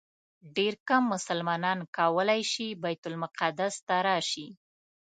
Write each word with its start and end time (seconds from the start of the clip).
ډېر 0.55 0.73
کم 0.87 1.03
مسلمانان 1.13 1.79
کولی 1.97 2.41
شي 2.51 2.67
بیت 2.83 3.01
المقدس 3.11 3.73
ته 3.87 3.95
راشي. 4.07 4.47